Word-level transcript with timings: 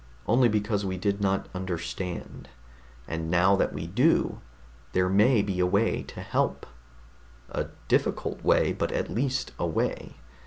"Only 0.25 0.49
because 0.49 0.83
we 0.83 0.97
did 0.97 1.21
not 1.21 1.47
understand. 1.53 2.49
And 3.07 3.29
now 3.29 3.55
that 3.57 3.71
we 3.71 3.85
do, 3.85 4.41
there 4.93 5.07
may 5.09 5.43
be 5.43 5.59
a 5.59 5.67
way 5.67 6.01
to 6.01 6.21
help. 6.21 6.65
A 7.51 7.67
difficult 7.87 8.43
way, 8.43 8.73
but 8.73 8.91
at 8.91 9.11
least 9.11 9.51
a 9.59 9.67
way. 9.67 10.15